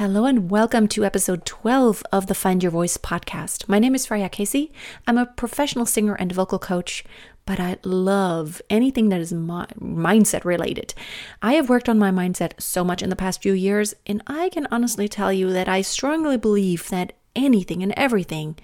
Hello 0.00 0.24
and 0.24 0.50
welcome 0.50 0.88
to 0.88 1.04
episode 1.04 1.44
12 1.44 2.02
of 2.10 2.26
the 2.26 2.34
Find 2.34 2.62
Your 2.62 2.72
Voice 2.72 2.96
podcast. 2.96 3.68
My 3.68 3.78
name 3.78 3.94
is 3.94 4.06
Freya 4.06 4.30
Casey. 4.30 4.72
I'm 5.06 5.18
a 5.18 5.26
professional 5.26 5.84
singer 5.84 6.14
and 6.14 6.32
vocal 6.32 6.58
coach, 6.58 7.04
but 7.44 7.60
I 7.60 7.76
love 7.84 8.62
anything 8.70 9.10
that 9.10 9.20
is 9.20 9.30
mi- 9.30 9.66
mindset 9.78 10.46
related. 10.46 10.94
I 11.42 11.52
have 11.52 11.68
worked 11.68 11.86
on 11.86 11.98
my 11.98 12.10
mindset 12.10 12.62
so 12.62 12.82
much 12.82 13.02
in 13.02 13.10
the 13.10 13.14
past 13.14 13.42
few 13.42 13.52
years, 13.52 13.92
and 14.06 14.22
I 14.26 14.48
can 14.48 14.66
honestly 14.70 15.06
tell 15.06 15.34
you 15.34 15.52
that 15.52 15.68
I 15.68 15.82
strongly 15.82 16.38
believe 16.38 16.88
that 16.88 17.12
anything 17.36 17.82
and 17.82 17.92
everything 17.94 18.56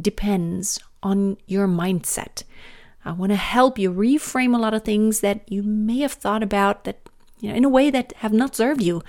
depends 0.00 0.78
on 1.02 1.36
your 1.48 1.66
mindset. 1.66 2.44
I 3.04 3.10
want 3.10 3.32
to 3.32 3.36
help 3.36 3.76
you 3.76 3.92
reframe 3.92 4.54
a 4.54 4.60
lot 4.60 4.72
of 4.72 4.84
things 4.84 5.18
that 5.18 5.50
you 5.50 5.64
may 5.64 5.98
have 5.98 6.12
thought 6.12 6.44
about 6.44 6.84
that 6.84 7.00
you 7.40 7.48
know 7.48 7.56
in 7.56 7.64
a 7.64 7.68
way 7.68 7.90
that 7.90 8.12
have 8.18 8.32
not 8.32 8.54
served 8.54 8.82
you 8.82 9.02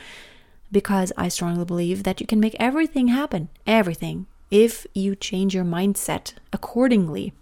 because 0.71 1.11
I 1.17 1.27
strongly 1.29 1.65
believe 1.65 2.03
that 2.03 2.19
you 2.19 2.27
can 2.27 2.39
make 2.39 2.55
everything 2.59 3.09
happen, 3.09 3.49
everything, 3.65 4.27
if 4.51 4.85
you 4.93 5.15
change 5.15 5.53
your 5.53 5.65
mindset 5.65 6.33
accordingly. 6.53 7.33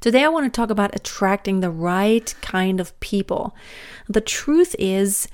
Today, 0.00 0.24
I 0.24 0.28
want 0.28 0.52
to 0.52 0.56
talk 0.56 0.70
about 0.70 0.94
attracting 0.94 1.60
the 1.60 1.70
right 1.70 2.34
kind 2.40 2.80
of 2.80 2.98
people. 3.00 3.54
The 4.08 4.20
truth 4.20 4.74
is, 4.78 5.28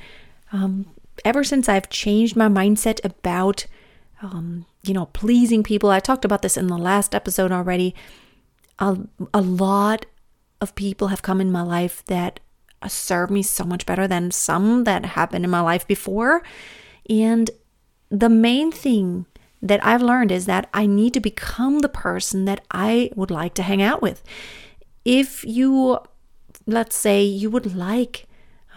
um, 0.52 0.86
ever 1.24 1.44
since 1.44 1.68
I've 1.68 1.88
changed 1.88 2.36
my 2.36 2.48
mindset 2.48 3.04
about, 3.04 3.66
um, 4.20 4.66
you 4.82 4.94
know, 4.94 5.06
pleasing 5.06 5.62
people, 5.62 5.90
I 5.90 6.00
talked 6.00 6.24
about 6.24 6.42
this 6.42 6.56
in 6.56 6.66
the 6.66 6.78
last 6.78 7.14
episode 7.14 7.52
already. 7.52 7.94
A, 8.78 8.98
a 9.32 9.40
lot 9.40 10.06
of 10.60 10.74
people 10.74 11.08
have 11.08 11.22
come 11.22 11.40
in 11.40 11.52
my 11.52 11.62
life 11.62 12.04
that 12.06 12.40
serve 12.88 13.30
me 13.30 13.42
so 13.42 13.64
much 13.64 13.86
better 13.86 14.06
than 14.06 14.30
some 14.30 14.84
that 14.84 15.04
happened 15.04 15.44
in 15.44 15.50
my 15.50 15.60
life 15.60 15.86
before. 15.86 16.42
And 17.08 17.50
the 18.10 18.28
main 18.28 18.70
thing 18.70 19.26
that 19.62 19.84
I've 19.84 20.02
learned 20.02 20.32
is 20.32 20.46
that 20.46 20.68
I 20.74 20.86
need 20.86 21.14
to 21.14 21.20
become 21.20 21.78
the 21.78 21.88
person 21.88 22.44
that 22.44 22.64
I 22.70 23.10
would 23.14 23.30
like 23.30 23.54
to 23.54 23.62
hang 23.62 23.80
out 23.80 24.02
with. 24.02 24.22
If 25.04 25.44
you, 25.44 25.98
let's 26.66 26.96
say, 26.96 27.22
you 27.22 27.48
would 27.50 27.74
like, 27.74 28.26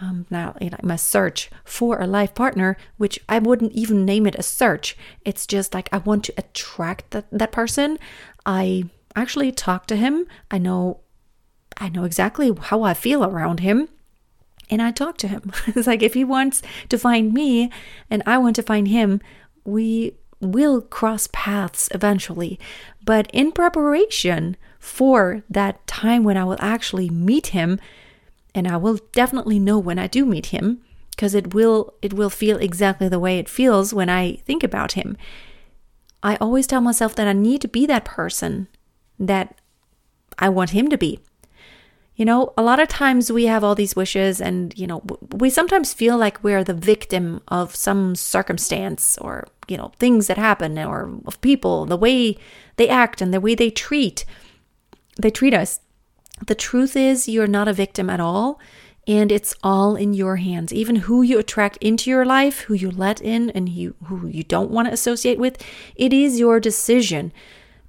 um, 0.00 0.26
now 0.30 0.54
you 0.60 0.70
my 0.82 0.96
search 0.96 1.50
for 1.64 2.00
a 2.00 2.06
life 2.06 2.34
partner, 2.34 2.76
which 2.98 3.18
I 3.28 3.40
wouldn't 3.40 3.72
even 3.72 4.04
name 4.04 4.26
it 4.26 4.36
a 4.36 4.42
search. 4.42 4.96
It's 5.24 5.46
just 5.46 5.74
like 5.74 5.88
I 5.92 5.98
want 5.98 6.24
to 6.24 6.34
attract 6.38 7.10
that, 7.10 7.26
that 7.32 7.52
person. 7.52 7.98
I 8.44 8.84
actually 9.16 9.52
talk 9.52 9.86
to 9.86 9.96
him. 9.96 10.26
I 10.50 10.58
know, 10.58 11.00
I 11.78 11.88
know 11.88 12.04
exactly 12.04 12.52
how 12.58 12.82
I 12.82 12.94
feel 12.94 13.24
around 13.24 13.60
him 13.60 13.88
and 14.70 14.82
I 14.82 14.90
talk 14.90 15.16
to 15.18 15.28
him. 15.28 15.52
it's 15.68 15.86
like 15.86 16.02
if 16.02 16.14
he 16.14 16.24
wants 16.24 16.62
to 16.88 16.98
find 16.98 17.32
me 17.32 17.70
and 18.10 18.22
I 18.26 18.38
want 18.38 18.56
to 18.56 18.62
find 18.62 18.88
him, 18.88 19.20
we 19.64 20.14
will 20.40 20.80
cross 20.80 21.28
paths 21.32 21.88
eventually. 21.92 22.58
But 23.04 23.30
in 23.32 23.52
preparation 23.52 24.56
for 24.78 25.42
that 25.48 25.86
time 25.86 26.24
when 26.24 26.36
I 26.36 26.44
will 26.44 26.58
actually 26.60 27.10
meet 27.10 27.48
him, 27.48 27.80
and 28.54 28.66
I 28.66 28.76
will 28.76 28.98
definitely 29.12 29.58
know 29.58 29.78
when 29.78 29.98
I 29.98 30.06
do 30.06 30.24
meet 30.24 30.46
him 30.46 30.80
because 31.10 31.34
it 31.34 31.54
will 31.54 31.94
it 32.02 32.12
will 32.12 32.30
feel 32.30 32.58
exactly 32.58 33.08
the 33.08 33.18
way 33.18 33.38
it 33.38 33.48
feels 33.48 33.92
when 33.92 34.08
I 34.08 34.36
think 34.46 34.62
about 34.62 34.92
him. 34.92 35.16
I 36.22 36.36
always 36.36 36.66
tell 36.66 36.80
myself 36.80 37.14
that 37.16 37.28
I 37.28 37.32
need 37.32 37.60
to 37.62 37.68
be 37.68 37.86
that 37.86 38.04
person 38.04 38.68
that 39.18 39.60
I 40.38 40.48
want 40.48 40.70
him 40.70 40.88
to 40.88 40.98
be. 40.98 41.20
You 42.16 42.24
know, 42.24 42.54
a 42.56 42.62
lot 42.62 42.80
of 42.80 42.88
times 42.88 43.30
we 43.30 43.44
have 43.44 43.62
all 43.62 43.74
these 43.74 43.94
wishes, 43.94 44.40
and, 44.40 44.76
you 44.78 44.86
know, 44.86 45.02
we 45.32 45.50
sometimes 45.50 45.92
feel 45.92 46.16
like 46.16 46.42
we're 46.42 46.64
the 46.64 46.74
victim 46.74 47.42
of 47.48 47.76
some 47.76 48.14
circumstance 48.14 49.18
or, 49.18 49.46
you 49.68 49.76
know, 49.76 49.92
things 49.98 50.26
that 50.26 50.38
happen 50.38 50.78
or 50.78 51.12
of 51.26 51.40
people, 51.42 51.84
the 51.84 51.96
way 51.96 52.38
they 52.76 52.88
act 52.88 53.20
and 53.20 53.34
the 53.34 53.40
way 53.40 53.54
they 53.54 53.70
treat 53.70 54.24
they 55.16 55.30
treat 55.30 55.54
us. 55.54 55.80
The 56.46 56.54
truth 56.54 56.96
is 56.96 57.28
you're 57.28 57.46
not 57.46 57.68
a 57.68 57.72
victim 57.72 58.10
at 58.10 58.20
all 58.20 58.60
and 59.06 59.32
it's 59.32 59.54
all 59.62 59.96
in 59.96 60.12
your 60.12 60.36
hands. 60.36 60.72
Even 60.72 60.96
who 60.96 61.22
you 61.22 61.38
attract 61.38 61.78
into 61.78 62.10
your 62.10 62.24
life, 62.24 62.60
who 62.62 62.74
you 62.74 62.90
let 62.90 63.20
in 63.20 63.50
and 63.50 63.68
you, 63.68 63.94
who 64.04 64.26
you 64.26 64.42
don't 64.42 64.70
want 64.70 64.88
to 64.88 64.94
associate 64.94 65.38
with, 65.38 65.62
it 65.94 66.12
is 66.12 66.38
your 66.38 66.60
decision. 66.60 67.32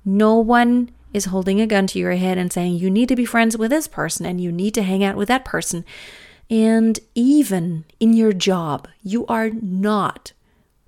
No 0.05 0.37
one 0.37 0.91
is 1.13 1.25
holding 1.25 1.61
a 1.61 1.67
gun 1.67 1.87
to 1.87 1.99
your 1.99 2.13
head 2.13 2.37
and 2.37 2.51
saying, 2.51 2.75
you 2.75 2.89
need 2.89 3.09
to 3.09 3.15
be 3.15 3.25
friends 3.25 3.57
with 3.57 3.71
this 3.71 3.87
person 3.87 4.25
and 4.25 4.41
you 4.41 4.51
need 4.51 4.73
to 4.73 4.83
hang 4.83 5.03
out 5.03 5.15
with 5.15 5.27
that 5.27 5.45
person. 5.45 5.85
And 6.49 6.99
even 7.15 7.85
in 7.99 8.13
your 8.13 8.33
job, 8.33 8.87
you 9.01 9.25
are 9.27 9.49
not 9.49 10.33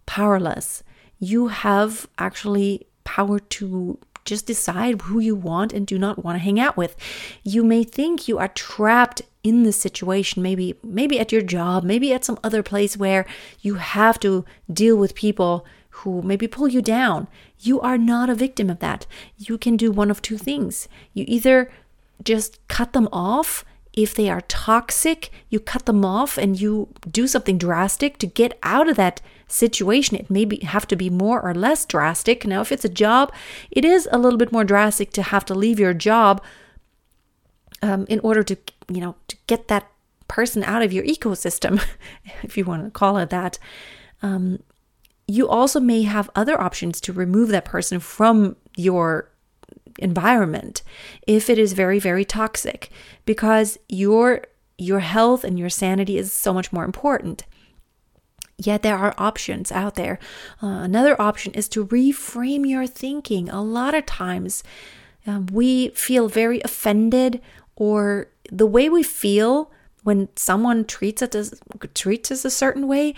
powerless. 0.05 0.83
You 1.19 1.47
have 1.47 2.07
actually 2.17 2.87
power 3.03 3.39
to 3.39 3.99
just 4.25 4.45
decide 4.45 5.01
who 5.01 5.19
you 5.19 5.35
want 5.35 5.73
and 5.73 5.87
do 5.87 5.97
not 5.97 6.23
want 6.23 6.35
to 6.35 6.43
hang 6.43 6.59
out 6.59 6.77
with. 6.77 6.95
You 7.43 7.63
may 7.63 7.83
think 7.83 8.27
you 8.27 8.37
are 8.37 8.49
trapped 8.49 9.21
in 9.43 9.63
this 9.63 9.77
situation, 9.77 10.43
maybe 10.43 10.75
maybe 10.83 11.19
at 11.19 11.31
your 11.31 11.41
job, 11.41 11.83
maybe 11.83 12.13
at 12.13 12.25
some 12.25 12.37
other 12.43 12.61
place 12.61 12.97
where 12.97 13.25
you 13.61 13.75
have 13.75 14.19
to 14.19 14.45
deal 14.71 14.97
with 14.97 15.15
people 15.15 15.65
who 15.89 16.21
maybe 16.21 16.47
pull 16.47 16.67
you 16.67 16.81
down. 16.81 17.27
You 17.59 17.81
are 17.81 17.97
not 17.97 18.29
a 18.29 18.35
victim 18.35 18.69
of 18.69 18.79
that. 18.79 19.05
You 19.37 19.57
can 19.57 19.75
do 19.75 19.91
one 19.91 20.11
of 20.11 20.21
two 20.21 20.37
things. 20.37 20.87
You 21.13 21.25
either 21.27 21.71
just 22.23 22.65
cut 22.67 22.93
them 22.93 23.09
off. 23.11 23.65
If 23.93 24.13
they 24.13 24.29
are 24.29 24.41
toxic, 24.41 25.31
you 25.49 25.59
cut 25.59 25.85
them 25.85 26.05
off 26.05 26.37
and 26.37 26.59
you 26.59 26.89
do 27.09 27.27
something 27.27 27.57
drastic 27.57 28.17
to 28.19 28.27
get 28.27 28.57
out 28.63 28.87
of 28.87 28.95
that 28.97 29.19
situation. 29.47 30.15
It 30.15 30.29
may 30.29 30.45
be, 30.45 30.57
have 30.63 30.87
to 30.87 30.95
be 30.95 31.09
more 31.09 31.41
or 31.41 31.53
less 31.53 31.85
drastic. 31.85 32.45
Now, 32.45 32.61
if 32.61 32.71
it's 32.71 32.85
a 32.85 32.89
job, 32.89 33.33
it 33.71 33.83
is 33.83 34.07
a 34.11 34.17
little 34.17 34.37
bit 34.37 34.51
more 34.51 34.63
drastic 34.63 35.11
to 35.13 35.23
have 35.23 35.43
to 35.45 35.55
leave 35.55 35.79
your 35.79 35.93
job 35.93 36.41
um, 37.81 38.05
in 38.09 38.19
order 38.21 38.43
to, 38.43 38.57
you 38.89 39.01
know, 39.01 39.15
to 39.27 39.37
get 39.47 39.67
that 39.67 39.89
person 40.27 40.63
out 40.63 40.83
of 40.83 40.93
your 40.93 41.03
ecosystem, 41.03 41.83
if 42.43 42.57
you 42.57 42.63
want 42.63 42.85
to 42.85 42.91
call 42.91 43.17
it 43.17 43.31
that. 43.31 43.57
Um, 44.21 44.59
you 45.29 45.47
also 45.47 45.79
may 45.79 46.01
have 46.03 46.29
other 46.35 46.59
options 46.59 46.99
to 46.99 47.13
remove 47.13 47.49
that 47.49 47.65
person 47.65 47.99
from 47.99 48.55
your 48.75 49.29
environment 49.99 50.81
if 51.27 51.49
it 51.49 51.59
is 51.59 51.73
very 51.73 51.99
very 51.99 52.25
toxic 52.25 52.89
because 53.25 53.77
your 53.87 54.43
your 54.77 55.01
health 55.01 55.43
and 55.43 55.59
your 55.59 55.69
sanity 55.69 56.17
is 56.17 56.31
so 56.31 56.53
much 56.53 56.71
more 56.71 56.85
important. 56.85 57.45
Yet 58.57 58.81
there 58.81 58.97
are 58.97 59.13
options 59.17 59.71
out 59.73 59.95
there. 59.95 60.19
Uh, 60.63 60.67
another 60.67 61.21
option 61.21 61.53
is 61.53 61.67
to 61.69 61.85
reframe 61.85 62.67
your 62.67 62.87
thinking. 62.87 63.49
A 63.49 63.61
lot 63.61 63.93
of 63.93 64.05
times 64.05 64.63
um, 65.27 65.47
we 65.51 65.89
feel 65.89 66.29
very 66.29 66.61
offended 66.61 67.41
or 67.75 68.29
the 68.49 68.65
way 68.65 68.89
we 68.89 69.03
feel 69.03 69.69
when 70.03 70.29
someone 70.35 70.85
treats 70.85 71.21
us 71.21 71.53
treats 71.93 72.31
us 72.31 72.45
a 72.45 72.49
certain 72.49 72.87
way 72.87 73.13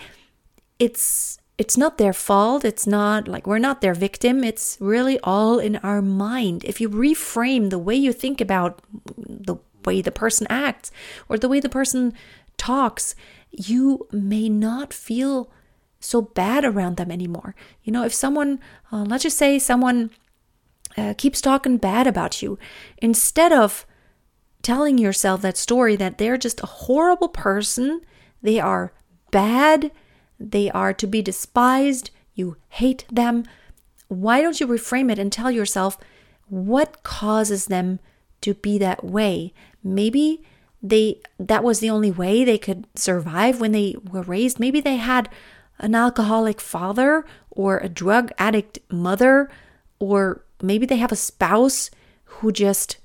it's 0.78 1.38
it's 1.62 1.76
not 1.76 1.96
their 1.96 2.12
fault. 2.12 2.64
It's 2.64 2.88
not 2.88 3.28
like 3.28 3.46
we're 3.46 3.60
not 3.60 3.82
their 3.82 3.94
victim. 3.94 4.42
It's 4.42 4.76
really 4.80 5.20
all 5.20 5.60
in 5.60 5.76
our 5.76 6.02
mind. 6.02 6.64
If 6.64 6.80
you 6.80 6.88
reframe 6.88 7.70
the 7.70 7.78
way 7.78 7.94
you 7.94 8.12
think 8.12 8.40
about 8.40 8.82
the 9.16 9.58
way 9.84 10.02
the 10.02 10.10
person 10.10 10.48
acts 10.50 10.90
or 11.28 11.38
the 11.38 11.48
way 11.48 11.60
the 11.60 11.68
person 11.68 12.14
talks, 12.56 13.14
you 13.52 14.08
may 14.10 14.48
not 14.48 14.92
feel 14.92 15.52
so 16.00 16.20
bad 16.20 16.64
around 16.64 16.96
them 16.96 17.12
anymore. 17.12 17.54
You 17.84 17.92
know, 17.92 18.04
if 18.04 18.12
someone, 18.12 18.58
uh, 18.90 19.04
let's 19.04 19.22
just 19.22 19.38
say 19.38 19.60
someone 19.60 20.10
uh, 20.96 21.14
keeps 21.16 21.40
talking 21.40 21.76
bad 21.76 22.08
about 22.08 22.42
you, 22.42 22.58
instead 22.98 23.52
of 23.52 23.86
telling 24.62 24.98
yourself 24.98 25.42
that 25.42 25.56
story 25.56 25.94
that 25.94 26.18
they're 26.18 26.36
just 26.36 26.60
a 26.60 26.66
horrible 26.66 27.28
person, 27.28 28.00
they 28.42 28.58
are 28.58 28.92
bad, 29.30 29.92
they 30.50 30.70
are 30.70 30.92
to 30.94 31.06
be 31.06 31.22
despised, 31.22 32.10
you 32.34 32.56
hate 32.68 33.04
them. 33.10 33.44
Why 34.08 34.40
don't 34.40 34.60
you 34.60 34.66
reframe 34.66 35.10
it 35.10 35.18
and 35.18 35.32
tell 35.32 35.50
yourself 35.50 35.98
what 36.48 37.02
causes 37.02 37.66
them 37.66 38.00
to 38.42 38.54
be 38.54 38.78
that 38.78 39.04
way? 39.04 39.52
Maybe 39.82 40.42
they 40.82 41.20
that 41.38 41.62
was 41.62 41.80
the 41.80 41.90
only 41.90 42.10
way 42.10 42.44
they 42.44 42.58
could 42.58 42.86
survive 42.94 43.60
when 43.60 43.72
they 43.72 43.94
were 44.10 44.22
raised. 44.22 44.58
Maybe 44.58 44.80
they 44.80 44.96
had 44.96 45.28
an 45.78 45.94
alcoholic 45.94 46.60
father 46.60 47.24
or 47.50 47.78
a 47.78 47.88
drug 47.88 48.32
addict 48.38 48.78
mother 48.90 49.50
or 49.98 50.44
maybe 50.60 50.86
they 50.86 50.96
have 50.96 51.12
a 51.12 51.16
spouse 51.16 51.90
who 52.24 52.50
just 52.50 52.98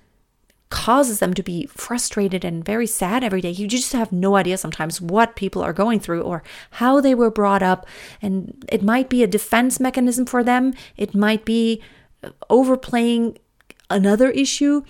causes 0.69 1.19
them 1.19 1.33
to 1.33 1.43
be 1.43 1.65
frustrated 1.67 2.43
and 2.43 2.65
very 2.65 2.87
sad 2.87 3.23
every 3.23 3.41
day. 3.41 3.49
You 3.49 3.67
just 3.67 3.93
have 3.93 4.11
no 4.11 4.35
idea 4.35 4.57
sometimes 4.57 4.99
what 4.99 5.35
people 5.35 5.61
are 5.61 5.73
going 5.73 5.99
through 5.99 6.21
or 6.21 6.43
how 6.71 6.99
they 6.99 7.15
were 7.15 7.31
brought 7.31 7.63
up. 7.63 7.87
And 8.21 8.65
it 8.69 8.83
might 8.83 9.09
be 9.09 9.23
a 9.23 9.27
defense 9.27 9.79
mechanism 9.79 10.25
for 10.25 10.43
them, 10.43 10.73
it 10.97 11.15
might 11.15 11.45
be 11.45 11.81
uh, 12.23 12.29
overplaying 12.49 13.37
another 13.89 14.29
issue. 14.31 14.83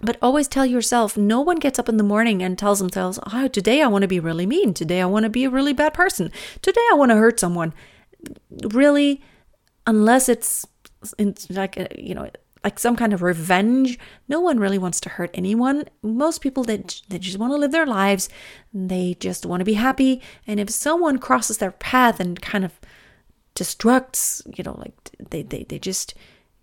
But 0.00 0.16
always 0.22 0.46
tell 0.46 0.66
yourself 0.66 1.16
no 1.16 1.40
one 1.40 1.56
gets 1.56 1.78
up 1.78 1.88
in 1.88 1.96
the 1.96 2.04
morning 2.04 2.40
and 2.42 2.56
tells 2.56 2.78
themselves, 2.78 3.18
oh, 3.32 3.48
today 3.48 3.82
I 3.82 3.88
want 3.88 4.02
to 4.02 4.08
be 4.08 4.20
really 4.20 4.46
mean. 4.46 4.72
Today 4.72 5.00
I 5.00 5.06
want 5.06 5.24
to 5.24 5.30
be 5.30 5.44
a 5.44 5.50
really 5.50 5.72
bad 5.72 5.92
person. 5.92 6.30
Today 6.62 6.84
I 6.92 6.94
want 6.94 7.10
to 7.10 7.16
hurt 7.16 7.40
someone. 7.40 7.74
really, 8.72 9.22
unless 9.86 10.28
it's, 10.28 10.66
it's 11.18 11.50
like, 11.50 11.76
a, 11.76 11.88
you 11.96 12.14
know, 12.14 12.30
like 12.64 12.78
some 12.78 12.96
kind 12.96 13.12
of 13.12 13.22
revenge. 13.22 13.98
No 14.28 14.40
one 14.40 14.58
really 14.58 14.78
wants 14.78 15.00
to 15.00 15.08
hurt 15.08 15.30
anyone. 15.34 15.84
Most 16.02 16.40
people 16.40 16.64
that 16.64 17.02
they, 17.08 17.18
just 17.18 17.38
want 17.38 17.52
to 17.52 17.56
live 17.56 17.72
their 17.72 17.86
lives. 17.86 18.28
They 18.72 19.16
just 19.20 19.46
want 19.46 19.60
to 19.60 19.64
be 19.64 19.74
happy. 19.74 20.20
And 20.46 20.58
if 20.60 20.70
someone 20.70 21.18
crosses 21.18 21.58
their 21.58 21.72
path 21.72 22.20
and 22.20 22.40
kind 22.40 22.64
of 22.64 22.80
destructs, 23.54 24.42
you 24.56 24.64
know, 24.64 24.76
like 24.78 24.94
they, 25.30 25.42
they, 25.42 25.64
they 25.64 25.78
just 25.78 26.14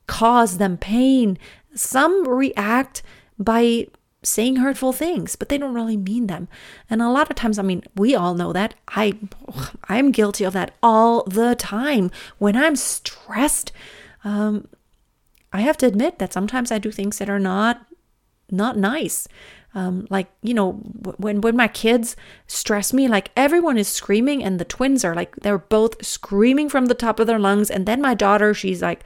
cause 0.08 0.58
them 0.58 0.78
pain, 0.78 1.38
some 1.74 2.28
react 2.28 3.02
by 3.38 3.88
saying 4.24 4.58
hurtful 4.58 4.92
things, 4.92 5.36
but 5.36 5.50
they 5.50 5.58
don't 5.58 5.74
really 5.74 5.98
mean 5.98 6.28
them. 6.28 6.48
And 6.90 7.02
a 7.02 7.10
lot 7.10 7.30
of 7.30 7.36
times, 7.36 7.60
I 7.60 7.62
mean, 7.62 7.84
we 7.96 8.16
all 8.16 8.34
know 8.34 8.52
that. 8.54 8.74
I 8.88 9.14
I'm 9.88 10.12
guilty 10.12 10.44
of 10.44 10.54
that 10.54 10.76
all 10.82 11.24
the 11.24 11.56
time. 11.56 12.12
When 12.38 12.56
I'm 12.56 12.76
stressed, 12.76 13.72
um, 14.24 14.68
I 15.56 15.62
have 15.62 15.78
to 15.78 15.86
admit 15.86 16.20
that 16.20 16.34
sometimes 16.34 16.72
I 16.72 16.80
do 16.80 16.92
things 16.92 17.18
that 17.18 17.30
are 17.30 17.40
not 17.40 17.86
not 18.52 18.78
nice. 18.78 19.28
Um, 19.74 20.08
like 20.10 20.28
you 20.42 20.54
know 20.54 20.74
when 21.18 21.42
when 21.42 21.56
my 21.56 21.68
kids 21.68 22.16
stress 22.48 22.94
me 22.94 23.08
like 23.08 23.32
everyone 23.36 23.78
is 23.78 23.88
screaming 23.88 24.44
and 24.44 24.60
the 24.60 24.66
twins 24.66 25.04
are 25.04 25.16
like 25.16 25.36
they're 25.38 25.58
both 25.58 26.06
screaming 26.06 26.70
from 26.70 26.86
the 26.86 26.94
top 26.94 27.20
of 27.20 27.28
their 27.28 27.40
lungs. 27.40 27.72
And 27.72 27.86
then 27.86 28.02
my 28.02 28.14
daughter 28.14 28.54
she's 28.54 28.82
like 28.82 29.04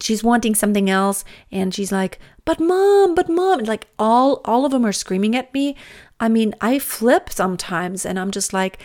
she's 0.00 0.24
wanting 0.24 0.54
something 0.54 0.88
else. 0.88 1.24
And 1.50 1.74
she's 1.74 1.92
like 1.92 2.18
but 2.44 2.60
mom 2.60 3.14
but 3.14 3.28
mom 3.28 3.60
and 3.60 3.68
like 3.68 3.86
all 3.98 4.40
all 4.44 4.64
of 4.64 4.72
them 4.72 4.86
are 4.86 4.92
screaming 4.92 5.34
at 5.34 5.52
me. 5.52 5.76
I 6.20 6.28
mean 6.28 6.54
i 6.60 6.78
flip 6.78 7.30
sometimes 7.30 8.06
and 8.06 8.18
i'm 8.18 8.30
just 8.30 8.52
like 8.52 8.78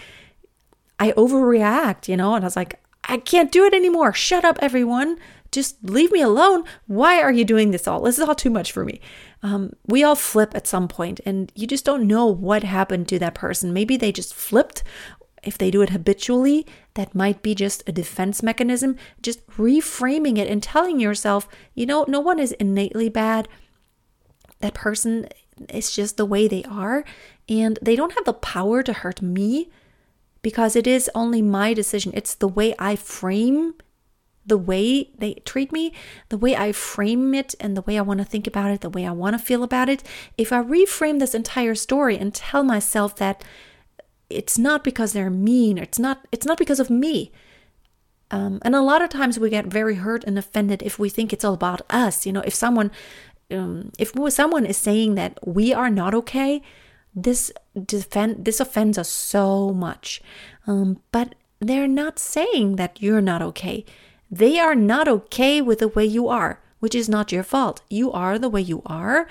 i 0.98 1.12
overreact 1.12 2.08
you 2.08 2.18
know? 2.18 2.36
And 2.36 2.44
i 2.44 2.48
was 2.48 2.56
like 2.56 2.82
i 3.06 3.18
can't 3.18 3.52
do 3.52 3.66
it 3.66 3.74
anymore. 3.74 4.14
Shut 4.14 4.44
up 4.44 4.58
everyone 4.62 5.18
just 5.52 5.78
leave 5.84 6.12
me 6.12 6.22
alone. 6.22 6.64
Why 6.88 7.22
are 7.22 7.32
you 7.32 7.44
doing 7.44 7.72
this 7.72 7.88
all? 7.88 8.02
This 8.02 8.20
is 8.20 8.28
all 8.28 8.36
too 8.36 8.50
much 8.50 8.72
for 8.72 8.86
me. 8.86 9.02
Um, 9.42 9.74
we 9.86 10.04
all 10.04 10.16
flip 10.16 10.56
at 10.56 10.68
some 10.68 10.88
point, 10.88 11.20
and 11.26 11.52
you 11.56 11.66
just 11.66 11.86
don't 11.86 12.08
know 12.08 12.26
what 12.26 12.64
happened 12.64 13.08
to 13.10 13.20
that 13.20 13.36
person. 13.36 13.74
Maybe 13.74 13.98
they 13.98 14.12
just 14.12 14.34
flipped. 14.34 14.84
If 15.42 15.58
they 15.58 15.72
do 15.72 15.82
it 15.82 15.90
habitually, 15.90 16.68
that 16.96 17.16
might 17.16 17.42
be 17.42 17.56
just 17.56 17.88
a 17.88 17.94
defense 17.94 18.44
mechanism. 18.44 18.98
Just 19.22 19.46
reframing 19.48 20.38
it 20.38 20.50
and 20.50 20.62
telling 20.62 21.00
yourself, 21.00 21.48
you 21.74 21.86
know, 21.86 22.06
no 22.08 22.20
one 22.20 22.40
is 22.40 22.52
innately 22.54 23.10
bad. 23.10 23.48
That 24.60 24.74
person 24.74 25.30
is 25.70 25.96
just 25.96 26.18
the 26.18 26.26
way 26.26 26.48
they 26.48 26.64
are, 26.66 27.06
and 27.48 27.80
they 27.82 27.96
don't 27.96 28.14
have 28.14 28.26
the 28.26 28.34
power 28.34 28.84
to 28.84 28.94
hurt 28.94 29.22
me 29.22 29.70
because 30.42 30.76
it 30.76 30.88
is 30.88 31.10
only 31.16 31.42
my 31.42 31.74
decision. 31.74 32.12
It's 32.14 32.36
the 32.36 32.48
way 32.48 32.76
I 32.78 32.96
frame 32.96 33.74
the 34.50 34.58
way 34.58 35.10
they 35.18 35.36
treat 35.46 35.72
me, 35.72 35.94
the 36.30 36.38
way 36.38 36.56
I 36.56 36.72
frame 36.72 37.34
it, 37.34 37.56
and 37.60 37.78
the 37.78 37.82
way 37.84 37.98
I 37.98 38.02
want 38.02 38.20
to 38.20 38.26
think 38.26 38.48
about 38.48 38.72
it, 38.72 38.82
the 38.82 38.90
way 38.90 39.06
I 39.06 39.12
want 39.12 39.36
to 39.38 39.44
feel 39.44 39.64
about 39.64 39.90
it, 39.90 40.04
if 40.38 40.52
I 40.52 40.62
reframe 40.62 41.20
this 41.20 41.34
entire 41.34 41.76
story 41.76 42.18
and 42.18 42.34
tell 42.34 42.64
myself 42.64 43.16
that 43.18 43.44
it's 44.30 44.58
not 44.58 44.84
because 44.84 45.14
they're 45.14 45.30
mean, 45.30 45.78
it's 45.78 46.00
not 46.00 46.28
it's 46.32 46.46
not 46.46 46.58
because 46.58 46.80
of 46.80 46.90
me. 46.90 47.32
Um, 48.32 48.60
and 48.62 48.76
a 48.76 48.82
lot 48.82 49.02
of 49.02 49.10
times 49.10 49.40
we 49.40 49.50
get 49.50 49.66
very 49.66 49.96
hurt 49.96 50.24
and 50.24 50.38
offended 50.38 50.84
if 50.84 51.00
we 51.00 51.10
think 51.10 51.34
it's 51.34 51.44
all 51.44 51.56
about 51.56 51.82
us. 51.90 52.26
You 52.26 52.34
know, 52.34 52.44
if 52.46 52.54
someone 52.54 52.92
um, 53.52 53.92
if 53.98 54.14
someone 54.32 54.66
is 54.66 54.78
saying 54.78 55.16
that 55.16 55.40
we 55.46 55.74
are 55.74 55.90
not 55.90 56.14
okay, 56.14 56.62
this 57.16 57.52
defend 57.86 58.46
this 58.46 58.60
offends 58.60 58.98
us 58.98 59.10
so 59.10 59.74
much. 59.74 60.22
Um, 60.68 61.02
but 61.12 61.36
they're 61.60 61.88
not 61.88 62.20
saying 62.20 62.76
that 62.78 63.02
you're 63.02 63.22
not 63.22 63.42
okay. 63.42 63.86
They 64.32 64.60
are 64.60 64.76
not 64.76 65.08
okay 65.08 65.62
with 65.62 65.80
the 65.80 65.88
way 65.88 66.06
you 66.06 66.28
are, 66.28 66.62
which 66.80 66.96
is 66.96 67.10
not 67.10 67.32
your 67.32 67.44
fault. 67.44 67.82
You 67.90 68.12
are 68.12 68.38
the 68.38 68.50
way 68.50 68.62
you 68.62 68.82
are, 68.86 69.28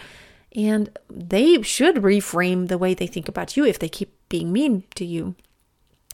and 0.54 0.90
they 1.08 1.62
should 1.62 1.96
reframe 1.96 2.68
the 2.68 2.78
way 2.78 2.94
they 2.94 3.06
think 3.06 3.28
about 3.28 3.56
you 3.56 3.64
if 3.64 3.78
they 3.78 3.88
keep 3.88 4.12
being 4.28 4.52
mean 4.52 4.84
to 4.96 5.04
you. 5.04 5.34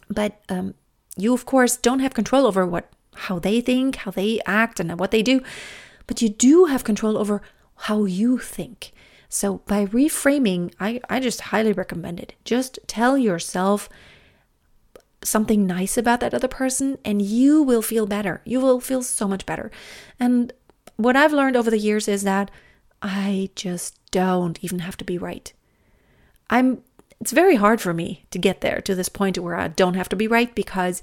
But 0.09 0.41
um, 0.49 0.75
you, 1.17 1.33
of 1.33 1.47
course, 1.47 1.77
don't 1.77 2.01
have 2.01 2.15
control 2.15 2.47
over 2.47 2.67
what 2.67 2.91
how 3.15 3.39
they 3.39 3.61
think, 3.61 3.97
how 3.97 4.11
they 4.11 4.41
act, 4.45 4.81
and 4.81 4.99
what 4.99 5.13
they 5.13 5.23
do. 5.23 5.41
But 6.07 6.21
you 6.21 6.29
do 6.29 6.67
have 6.67 6.85
control 6.85 7.17
over 7.17 7.41
how 7.77 8.05
you 8.05 8.39
think. 8.39 8.93
So 9.29 9.59
by 9.67 9.87
reframing, 9.87 10.73
I, 10.79 11.01
I 11.09 11.21
just 11.21 11.41
highly 11.41 11.73
recommend 11.73 12.21
it. 12.21 12.35
Just 12.45 12.79
tell 12.87 13.17
yourself 13.17 13.89
something 15.25 15.67
nice 15.67 15.97
about 15.97 16.21
that 16.21 16.35
other 16.35 16.49
person 16.49 16.99
and 17.05 17.23
you 17.23 17.63
will 17.63 17.83
feel 17.83 18.07
better. 18.07 18.43
You 18.45 18.61
will 18.61 18.81
feel 18.81 19.03
so 19.03 19.27
much 19.27 19.47
better. 19.47 19.71
And 20.21 20.53
what 20.97 21.17
I've 21.17 21.33
learned 21.33 21.57
over 21.57 21.71
the 21.71 21.79
years 21.79 22.09
is 22.09 22.23
that 22.23 22.51
I 23.03 23.51
just 23.55 23.99
don't 24.11 24.63
even 24.63 24.81
have 24.81 24.97
to 24.99 25.05
be 25.05 25.19
right. 25.19 25.53
I'm 26.51 26.83
it's 27.21 27.33
very 27.33 27.57
hard 27.57 27.81
for 27.81 27.95
me 27.95 28.27
to 28.33 28.39
get 28.39 28.61
there 28.61 28.81
to 28.83 28.95
this 28.95 29.09
point 29.09 29.39
where 29.39 29.57
I 29.57 29.69
don't 29.69 29.95
have 29.95 30.09
to 30.11 30.17
be 30.17 30.29
right 30.29 30.55
because 30.55 31.03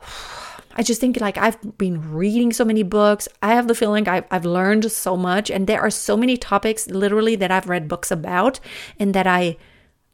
I 0.76 0.82
just 0.82 1.00
think 1.00 1.20
like 1.20 1.36
I've 1.36 1.76
been 1.76 2.12
reading 2.12 2.52
so 2.52 2.64
many 2.64 2.84
books. 2.84 3.26
I 3.42 3.54
have 3.54 3.66
the 3.66 3.74
feeling 3.74 4.08
I've, 4.08 4.26
I've 4.30 4.44
learned 4.44 4.92
so 4.92 5.16
much, 5.16 5.50
and 5.50 5.66
there 5.66 5.80
are 5.80 5.90
so 5.90 6.16
many 6.16 6.36
topics 6.36 6.86
literally 6.88 7.34
that 7.34 7.50
I've 7.50 7.68
read 7.68 7.88
books 7.88 8.12
about 8.12 8.60
and 8.96 9.12
that 9.12 9.26
I 9.26 9.56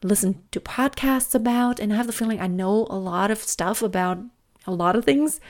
listen 0.05 0.45
to 0.53 0.61
podcasts 0.61 1.35
about, 1.35 1.81
and 1.81 1.93
I 1.93 1.97
have 1.97 2.07
the 2.07 2.13
feeling 2.13 2.41
I 2.41 2.47
know 2.47 2.87
a 2.91 2.99
lot 2.99 3.31
of 3.31 3.39
stuff 3.39 3.83
about 3.83 4.19
a 4.67 4.73
lot 4.73 4.97
of 4.97 5.05
things. 5.05 5.41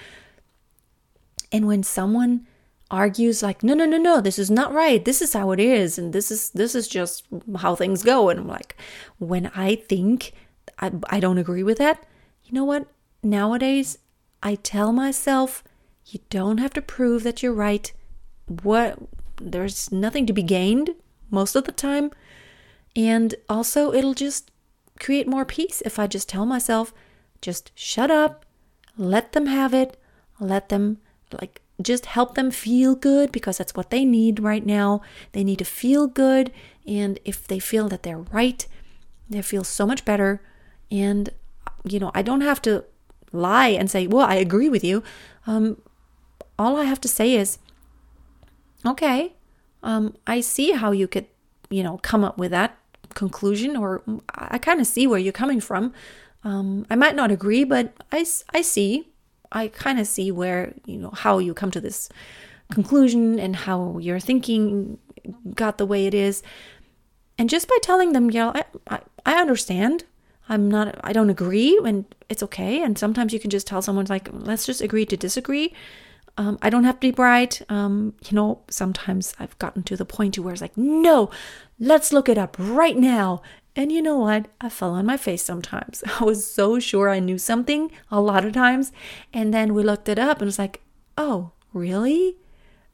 And 1.53 1.67
when 1.67 1.83
someone 1.83 2.47
argues 2.91 3.43
like 3.43 3.63
no 3.63 3.75
no 3.75 3.87
no 3.87 3.97
no 3.97 4.21
this 4.21 4.39
is 4.39 4.51
not 4.51 4.73
right. 4.73 5.05
This 5.05 5.21
is 5.21 5.33
how 5.33 5.51
it 5.51 5.59
is 5.59 5.99
and 5.99 6.13
this 6.13 6.31
is 6.31 6.51
this 6.51 6.75
is 6.75 6.87
just 6.87 7.27
how 7.59 7.75
things 7.75 8.03
go 8.05 8.29
and 8.29 8.39
i'm 8.39 8.47
like 8.47 8.77
when 9.19 9.51
i 9.57 9.75
think 9.75 10.33
i, 10.79 10.93
I 11.09 11.19
don't 11.19 11.39
agree 11.39 11.63
with 11.63 11.79
that 11.79 12.05
you 12.45 12.53
know 12.53 12.65
what? 12.65 12.87
Nowadays 13.23 13.99
i 14.43 14.55
tell 14.55 14.93
myself 14.93 15.65
you 16.07 16.21
don't 16.31 16.59
have 16.59 16.75
to 16.75 16.83
prove 16.83 17.23
that 17.23 17.43
you're 17.43 17.53
right. 17.53 17.93
What 18.47 18.99
there's 19.41 19.91
nothing 19.91 20.27
to 20.27 20.33
be 20.33 20.43
gained 20.43 20.95
most 21.31 21.57
of 21.57 21.65
the 21.65 21.73
time 21.73 22.11
and 22.97 23.35
also, 23.49 23.93
it'll 23.93 24.15
just 24.15 24.51
create 25.01 25.27
more 25.27 25.45
peace 25.45 25.83
if 25.85 25.99
I 25.99 26.07
just 26.07 26.29
tell 26.29 26.47
myself, 26.47 26.95
just 27.41 27.73
shut 27.75 28.11
up, 28.11 28.47
let 28.97 29.33
them 29.33 29.47
have 29.47 29.75
it, 29.75 29.99
let 30.39 30.69
them, 30.69 30.99
like, 31.41 31.61
just 31.83 32.07
help 32.07 32.37
them 32.37 32.53
feel 32.53 32.95
good 32.95 33.33
because 33.33 33.59
that's 33.59 33.75
what 33.75 33.91
they 33.91 34.05
need 34.05 34.39
right 34.39 34.65
now. 34.65 35.03
They 35.33 35.43
need 35.43 35.59
to 35.59 35.65
feel 35.65 36.07
good. 36.07 36.53
And 36.87 37.19
if 37.25 37.49
they 37.49 37.59
feel 37.59 37.89
that 37.89 38.05
they're 38.05 38.19
right, 38.19 38.65
they 39.29 39.43
feel 39.43 39.65
so 39.65 39.85
much 39.85 40.05
better. 40.05 40.41
And, 40.91 41.31
you 41.83 41.99
know, 41.99 42.13
I 42.15 42.23
don't 42.23 42.43
have 42.43 42.63
to 42.63 42.85
lie 43.33 43.69
and 43.69 43.91
say, 43.91 44.07
well, 44.07 44.27
I 44.27 44.37
agree 44.37 44.69
with 44.69 44.85
you. 44.85 45.03
Um, 45.49 45.83
all 46.57 46.77
I 46.77 46.85
have 46.85 47.01
to 47.01 47.09
say 47.09 47.35
is, 47.35 47.59
okay, 48.87 49.33
um, 49.83 50.15
I 50.29 50.41
see 50.41 50.73
how 50.73 50.93
you 50.93 51.09
could, 51.09 51.27
you 51.71 51.83
know, 51.83 51.99
come 51.99 52.23
up 52.23 52.39
with 52.39 52.53
that 52.53 52.79
conclusion, 53.15 53.77
or 53.77 54.03
I 54.35 54.59
kind 54.59 54.81
of 54.81 54.87
see 54.87 55.07
where 55.07 55.19
you're 55.19 55.33
coming 55.33 55.61
from. 55.61 55.93
Um, 56.43 56.87
I 56.91 56.97
might 56.97 57.17
not 57.17 57.31
agree, 57.31 57.65
but 57.65 57.95
I, 58.13 58.27
I 58.53 58.63
see. 58.63 59.09
I 59.53 59.69
kind 59.69 59.99
of 59.99 60.07
see 60.07 60.31
where, 60.31 60.75
you 60.85 60.99
know, 60.99 61.11
how 61.11 61.39
you 61.39 61.55
come 61.55 61.71
to 61.71 61.81
this 61.81 62.09
conclusion 62.73 63.39
and 63.39 63.55
how 63.55 63.99
your 63.99 64.19
thinking 64.21 64.99
got 65.55 65.79
the 65.79 65.87
way 65.87 66.07
it 66.07 66.15
is. 66.15 66.43
And 67.39 67.49
just 67.49 67.69
by 67.69 67.79
telling 67.83 68.13
them, 68.13 68.31
you 68.31 68.41
know, 68.41 68.53
I, 68.55 68.65
I, 68.89 69.01
I 69.25 69.41
understand. 69.41 70.05
I'm 70.49 70.71
not, 70.71 71.01
I 71.03 71.13
don't 71.15 71.31
agree, 71.31 71.81
and 71.85 72.05
it's 72.29 72.43
okay. 72.43 72.83
And 72.83 72.99
sometimes 72.99 73.33
you 73.33 73.41
can 73.41 73.49
just 73.49 73.67
tell 73.67 73.81
someone, 73.81 74.07
like, 74.11 74.29
let's 74.31 74.67
just 74.67 74.83
agree 74.83 75.07
to 75.07 75.17
disagree. 75.17 75.73
Um, 76.37 76.59
I 76.63 76.71
don't 76.71 76.85
have 76.85 76.97
to 76.97 77.01
be 77.01 77.13
bright. 77.13 77.63
Um, 77.69 78.15
you 78.29 78.35
know, 78.35 78.63
sometimes 78.69 79.35
I've 79.39 79.57
gotten 79.59 79.83
to 79.85 79.97
the 79.97 80.05
point 80.05 80.39
where 80.39 80.53
it's 80.53 80.63
like, 80.63 80.77
no, 80.77 81.31
let's 81.79 82.13
look 82.13 82.29
it 82.29 82.39
up 82.39 82.57
right 82.59 82.97
now. 82.97 83.41
And 83.77 83.91
you 83.91 84.03
know 84.03 84.19
what? 84.19 84.47
I 84.61 84.69
fell 84.69 84.91
on 84.91 85.07
my 85.07 85.17
face 85.17 85.43
sometimes. 85.43 86.03
I 86.21 86.25
was 86.25 86.47
so 86.47 86.79
sure 86.79 87.09
I 87.09 87.21
knew 87.21 87.39
something 87.39 87.91
a 88.11 88.21
lot 88.21 88.45
of 88.45 88.53
times. 88.53 88.93
And 89.33 89.55
then 89.55 89.75
we 89.75 89.83
looked 89.83 90.09
it 90.09 90.19
up 90.19 90.41
and 90.41 90.49
it's 90.49 90.59
like, 90.59 90.81
oh, 91.17 91.53
really? 91.73 92.37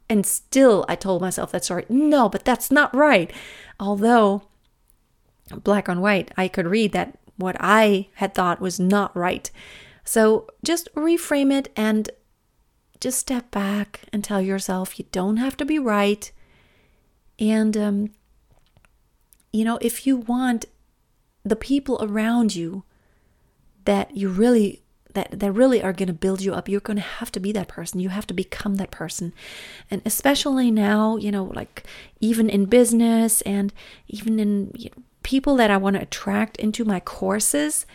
And 0.08 0.26
still, 0.26 0.84
I 0.88 0.96
told 0.96 1.22
myself 1.22 1.52
that's 1.52 1.70
right. 1.70 1.88
No, 1.88 2.28
but 2.28 2.44
that's 2.44 2.70
not 2.70 2.94
right. 2.94 3.32
Although, 3.78 4.42
black 5.62 5.88
on 5.88 6.00
white, 6.00 6.32
I 6.36 6.48
could 6.48 6.66
read 6.66 6.92
that 6.92 7.18
what 7.36 7.56
I 7.60 8.08
had 8.14 8.34
thought 8.34 8.60
was 8.60 8.80
not 8.80 9.16
right. 9.16 9.50
So 10.04 10.48
just 10.64 10.92
reframe 10.94 11.52
it 11.52 11.72
and 11.76 12.10
just 13.00 13.18
step 13.18 13.50
back 13.50 14.02
and 14.12 14.22
tell 14.22 14.40
yourself 14.40 14.98
you 14.98 15.06
don't 15.10 15.38
have 15.38 15.56
to 15.56 15.64
be 15.64 15.78
right. 15.78 16.30
And, 17.38 17.76
um, 17.76 18.10
you 19.52 19.64
know, 19.64 19.78
if 19.80 20.06
you 20.06 20.16
want 20.16 20.66
the 21.42 21.56
people 21.56 21.98
around 22.02 22.54
you 22.54 22.84
that 23.84 24.14
you 24.16 24.28
really 24.28 24.82
that, 25.14 25.40
that 25.40 25.52
really 25.52 25.82
are 25.82 25.92
going 25.92 26.06
to 26.06 26.12
build 26.12 26.40
you 26.40 26.54
up, 26.54 26.68
you're 26.68 26.80
going 26.80 26.96
to 26.96 27.02
have 27.02 27.32
to 27.32 27.40
be 27.40 27.50
that 27.52 27.66
person. 27.66 27.98
You 27.98 28.10
have 28.10 28.28
to 28.28 28.34
become 28.34 28.76
that 28.76 28.92
person. 28.92 29.32
And 29.90 30.02
especially 30.04 30.70
now, 30.70 31.16
you 31.16 31.32
know, 31.32 31.44
like 31.44 31.84
even 32.20 32.48
in 32.48 32.66
business 32.66 33.40
and 33.42 33.72
even 34.06 34.38
in 34.38 34.72
you 34.76 34.90
know, 34.90 35.02
people 35.24 35.56
that 35.56 35.70
I 35.70 35.76
want 35.78 35.96
to 35.96 36.02
attract 36.02 36.56
into 36.58 36.84
my 36.84 37.00
courses, 37.00 37.86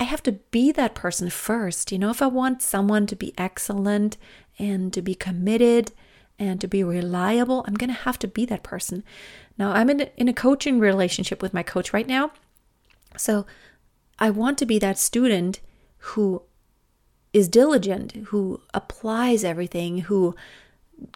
I 0.00 0.04
have 0.04 0.22
to 0.22 0.32
be 0.32 0.72
that 0.72 0.94
person 0.94 1.28
first. 1.28 1.92
You 1.92 1.98
know, 1.98 2.08
if 2.08 2.22
I 2.22 2.26
want 2.26 2.62
someone 2.62 3.06
to 3.06 3.14
be 3.14 3.34
excellent 3.36 4.16
and 4.58 4.92
to 4.94 5.02
be 5.02 5.14
committed 5.14 5.92
and 6.38 6.58
to 6.62 6.66
be 6.66 6.82
reliable, 6.82 7.64
I'm 7.68 7.74
going 7.74 7.90
to 7.90 7.94
have 7.94 8.18
to 8.20 8.28
be 8.28 8.46
that 8.46 8.62
person. 8.62 9.04
Now, 9.58 9.72
I'm 9.72 9.90
in 9.90 10.00
a, 10.00 10.10
in 10.16 10.26
a 10.26 10.32
coaching 10.32 10.80
relationship 10.80 11.42
with 11.42 11.52
my 11.52 11.62
coach 11.62 11.92
right 11.92 12.06
now. 12.06 12.32
So 13.18 13.44
I 14.18 14.30
want 14.30 14.56
to 14.58 14.66
be 14.66 14.78
that 14.78 14.98
student 14.98 15.60
who 15.98 16.42
is 17.34 17.46
diligent, 17.46 18.12
who 18.28 18.62
applies 18.72 19.44
everything, 19.44 19.98
who 20.02 20.34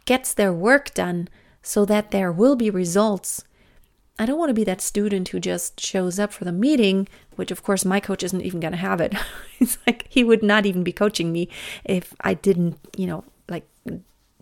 gets 0.04 0.34
their 0.34 0.52
work 0.52 0.92
done 0.92 1.28
so 1.62 1.86
that 1.86 2.10
there 2.10 2.30
will 2.30 2.54
be 2.54 2.68
results. 2.68 3.44
I 4.18 4.26
don't 4.26 4.38
want 4.38 4.50
to 4.50 4.54
be 4.54 4.64
that 4.64 4.80
student 4.80 5.28
who 5.28 5.40
just 5.40 5.80
shows 5.80 6.18
up 6.18 6.32
for 6.32 6.44
the 6.44 6.52
meeting, 6.52 7.08
which 7.34 7.50
of 7.50 7.62
course 7.62 7.84
my 7.84 7.98
coach 7.98 8.22
isn't 8.22 8.42
even 8.42 8.60
going 8.60 8.72
to 8.72 8.78
have 8.78 9.00
it. 9.00 9.14
it's 9.58 9.78
like 9.86 10.06
he 10.08 10.22
would 10.22 10.42
not 10.42 10.66
even 10.66 10.84
be 10.84 10.92
coaching 10.92 11.32
me 11.32 11.48
if 11.84 12.14
I 12.20 12.34
didn't, 12.34 12.78
you 12.96 13.06
know, 13.06 13.24
like 13.48 13.66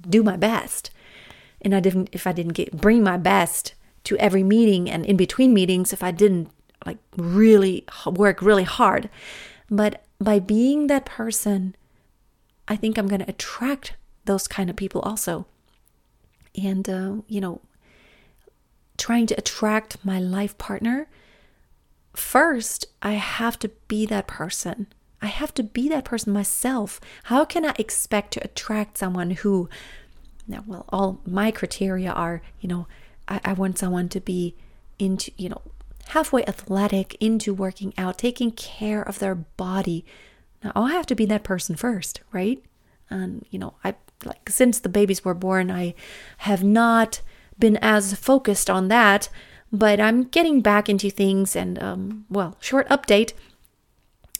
do 0.08 0.22
my 0.22 0.36
best. 0.36 0.90
And 1.62 1.74
I 1.74 1.80
didn't 1.80 2.10
if 2.12 2.26
I 2.26 2.32
didn't 2.32 2.52
get 2.52 2.76
bring 2.76 3.02
my 3.02 3.16
best 3.16 3.74
to 4.04 4.16
every 4.18 4.42
meeting 4.42 4.90
and 4.90 5.06
in 5.06 5.16
between 5.16 5.54
meetings 5.54 5.92
if 5.92 6.02
I 6.02 6.10
didn't 6.10 6.50
like 6.84 6.98
really 7.16 7.84
work 8.06 8.42
really 8.42 8.64
hard. 8.64 9.08
But 9.70 10.04
by 10.18 10.38
being 10.38 10.88
that 10.88 11.06
person, 11.06 11.76
I 12.68 12.76
think 12.76 12.98
I'm 12.98 13.08
going 13.08 13.20
to 13.20 13.30
attract 13.30 13.94
those 14.24 14.46
kind 14.46 14.70
of 14.70 14.76
people 14.76 15.00
also. 15.00 15.46
And, 16.62 16.88
uh, 16.88 17.16
you 17.26 17.40
know, 17.40 17.60
trying 19.02 19.26
to 19.26 19.34
attract 19.34 20.04
my 20.04 20.20
life 20.20 20.56
partner, 20.58 21.08
first, 22.14 22.86
I 23.02 23.14
have 23.14 23.58
to 23.58 23.68
be 23.88 24.06
that 24.06 24.28
person. 24.28 24.86
I 25.20 25.26
have 25.26 25.52
to 25.54 25.64
be 25.64 25.88
that 25.88 26.04
person 26.04 26.32
myself. 26.32 27.00
How 27.24 27.44
can 27.44 27.66
I 27.66 27.74
expect 27.80 28.32
to 28.34 28.44
attract 28.44 28.98
someone 28.98 29.32
who, 29.32 29.68
now, 30.46 30.62
well, 30.68 30.84
all 30.90 31.20
my 31.26 31.50
criteria 31.50 32.12
are, 32.12 32.42
you 32.60 32.68
know, 32.68 32.86
I, 33.26 33.40
I 33.44 33.52
want 33.54 33.76
someone 33.76 34.08
to 34.10 34.20
be 34.20 34.54
into, 35.00 35.32
you 35.36 35.48
know, 35.48 35.62
halfway 36.08 36.44
athletic, 36.44 37.16
into 37.18 37.52
working 37.52 37.92
out, 37.98 38.18
taking 38.18 38.52
care 38.52 39.02
of 39.02 39.18
their 39.18 39.34
body. 39.34 40.04
Now, 40.62 40.70
I 40.76 40.92
have 40.92 41.06
to 41.06 41.16
be 41.16 41.26
that 41.26 41.42
person 41.42 41.74
first, 41.74 42.20
right? 42.30 42.62
And, 43.10 43.44
you 43.50 43.58
know, 43.58 43.74
I 43.82 43.96
like 44.24 44.48
since 44.48 44.78
the 44.78 44.88
babies 44.88 45.24
were 45.24 45.34
born, 45.34 45.72
I 45.72 45.94
have 46.38 46.62
not 46.62 47.20
been 47.62 47.78
as 47.80 48.14
focused 48.14 48.68
on 48.68 48.88
that, 48.88 49.28
but 49.72 50.00
I'm 50.00 50.24
getting 50.24 50.60
back 50.60 50.88
into 50.88 51.08
things. 51.08 51.54
And, 51.54 51.80
um, 51.80 52.26
well, 52.28 52.56
short 52.60 52.88
update. 52.88 53.34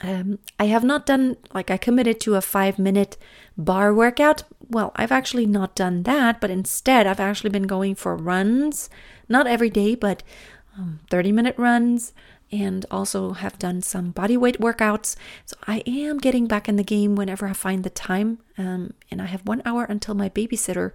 Um, 0.00 0.40
I 0.58 0.64
have 0.64 0.82
not 0.82 1.06
done, 1.06 1.36
like, 1.54 1.70
I 1.70 1.76
committed 1.76 2.18
to 2.22 2.34
a 2.34 2.40
five 2.40 2.80
minute 2.80 3.16
bar 3.56 3.94
workout. 3.94 4.42
Well, 4.68 4.90
I've 4.96 5.12
actually 5.12 5.46
not 5.46 5.76
done 5.76 6.02
that, 6.02 6.40
but 6.40 6.50
instead, 6.50 7.06
I've 7.06 7.20
actually 7.20 7.50
been 7.50 7.68
going 7.68 7.94
for 7.94 8.16
runs, 8.16 8.90
not 9.28 9.46
every 9.46 9.70
day, 9.70 9.94
but 9.94 10.24
um, 10.76 10.98
30 11.08 11.30
minute 11.30 11.54
runs 11.56 12.12
and 12.50 12.84
also 12.90 13.34
have 13.34 13.56
done 13.58 13.82
some 13.82 14.10
body 14.10 14.36
weight 14.36 14.58
workouts. 14.58 15.14
So 15.46 15.56
I 15.68 15.84
am 15.86 16.18
getting 16.18 16.48
back 16.48 16.68
in 16.68 16.74
the 16.74 16.82
game 16.82 17.14
whenever 17.14 17.46
I 17.46 17.52
find 17.52 17.84
the 17.84 17.90
time. 17.90 18.40
Um, 18.58 18.94
and 19.12 19.22
I 19.22 19.26
have 19.26 19.46
one 19.46 19.62
hour 19.64 19.84
until 19.84 20.14
my 20.16 20.28
babysitter 20.28 20.90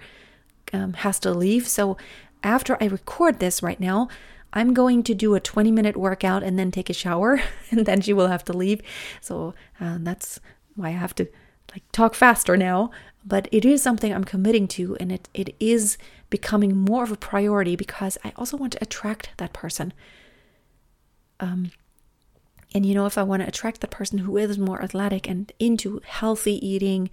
um, 0.74 0.94
has 0.94 1.20
to 1.20 1.32
leave. 1.32 1.68
So 1.68 1.98
after 2.44 2.78
I 2.82 2.88
record 2.88 3.40
this 3.40 3.64
right 3.64 3.80
now, 3.80 4.08
I'm 4.54 4.74
going 4.74 5.04
to 5.04 5.14
do 5.14 5.36
a 5.36 5.40
20 5.40 5.72
minute 5.72 5.98
workout 5.98 6.44
and 6.44 6.58
then 6.58 6.72
take 6.72 6.90
a 6.90 6.94
shower, 6.94 7.42
and 7.72 7.86
then 7.86 8.02
she 8.02 8.14
will 8.14 8.28
have 8.28 8.44
to 8.46 8.54
leave. 8.54 8.82
So 9.22 9.54
uh, 9.80 9.98
that's 10.00 10.40
why 10.76 10.90
I 10.90 10.92
have 10.92 11.16
to 11.16 11.28
like 11.72 11.84
talk 11.92 12.16
faster 12.16 12.56
now. 12.58 12.92
But 13.26 13.50
it 13.52 13.66
is 13.66 13.82
something 13.82 14.14
I'm 14.14 14.24
committing 14.24 14.70
to, 14.70 14.96
and 15.02 15.12
it, 15.12 15.28
it 15.34 15.54
is 15.60 15.98
becoming 16.30 16.78
more 16.78 17.04
of 17.04 17.12
a 17.12 17.18
priority 17.18 17.76
because 17.76 18.18
I 18.24 18.32
also 18.38 18.56
want 18.56 18.72
to 18.74 18.82
attract 18.82 19.32
that 19.36 19.52
person. 19.52 19.92
Um, 21.42 21.72
and 22.74 22.86
you 22.86 22.94
know, 22.94 23.06
if 23.06 23.18
I 23.18 23.24
want 23.24 23.42
to 23.42 23.48
attract 23.48 23.82
the 23.82 23.88
person 23.88 24.20
who 24.20 24.38
is 24.38 24.58
more 24.58 24.82
athletic 24.82 25.28
and 25.28 25.52
into 25.60 26.02
healthy 26.06 26.66
eating, 26.66 27.10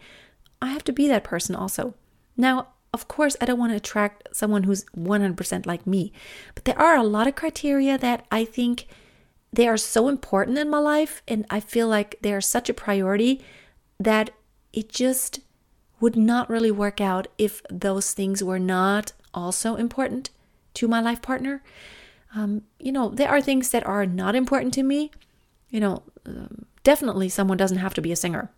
I 0.63 0.69
have 0.69 0.85
to 0.85 0.93
be 0.93 1.09
that 1.09 1.25
person 1.25 1.57
also. 1.57 1.95
Now, 2.37 2.69
of 2.95 3.09
course, 3.09 3.37
I 3.41 3.45
don't 3.45 3.59
want 3.59 3.73
to 3.73 3.77
attract 3.77 4.29
someone 4.33 4.63
who's 4.63 4.85
100% 4.97 5.67
like 5.67 5.85
me, 5.85 6.13
but 6.55 6.65
there 6.65 6.79
are 6.79 6.97
a 6.97 7.03
lot 7.03 7.27
of 7.27 7.35
criteria 7.35 7.99
that 7.99 8.25
I 8.31 8.45
think 8.45 8.87
they 9.53 9.67
are 9.67 9.77
so 9.77 10.07
important 10.09 10.59
in 10.59 10.71
my 10.71 10.79
life, 10.79 11.21
and 11.27 11.45
I 11.51 11.59
feel 11.59 11.89
like 11.89 12.19
they 12.23 12.33
are 12.33 12.41
such 12.41 12.69
a 12.69 12.75
priority 12.75 13.45
that 13.99 14.31
it 14.73 14.89
just 14.89 15.41
would 15.99 16.17
not 16.17 16.49
really 16.49 16.71
work 16.71 17.01
out 17.01 17.27
if 17.37 17.63
those 17.69 18.13
things 18.13 18.45
were 18.45 18.61
not 18.61 19.13
also 19.33 19.75
important 19.75 20.31
to 20.75 20.87
my 20.87 21.01
life 21.01 21.21
partner. 21.21 21.63
Um, 22.35 22.63
you 22.79 22.93
know, 22.93 23.09
there 23.09 23.29
are 23.29 23.41
things 23.41 23.71
that 23.71 23.87
are 23.87 24.07
not 24.07 24.37
important 24.37 24.73
to 24.75 24.83
me. 24.85 25.11
You 25.71 25.81
know, 25.81 26.03
um, 26.27 26.67
definitely 26.85 27.29
someone 27.29 27.59
doesn't 27.59 27.79
have 27.79 27.95
to 27.95 28.01
be 28.01 28.13
a 28.13 28.17
singer, 28.17 28.53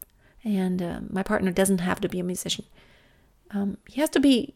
and 0.45 0.83
uh, 0.83 1.00
my 1.09 1.23
partner 1.23 1.52
doesn't 1.52 1.78
have 1.78 2.00
to 2.02 2.09
be 2.09 2.21
a 2.21 2.25
musician. 2.25 2.66
Um, 3.50 3.79
he 3.88 4.00
has 4.00 4.11
to 4.11 4.21
be 4.21 4.55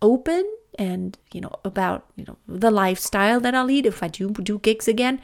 open 0.00 0.44
and 0.78 1.18
you 1.32 1.40
know 1.40 1.52
about 1.64 2.06
you 2.16 2.24
know 2.26 2.36
the 2.48 2.70
lifestyle 2.70 3.40
that 3.40 3.54
I'll 3.54 3.66
lead 3.66 3.86
if 3.86 4.02
I 4.02 4.08
do 4.08 4.30
do 4.30 4.58
gigs 4.58 4.88
again 4.88 5.20